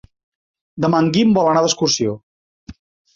[0.85, 2.15] Demà en Guim vol anar d'excursió.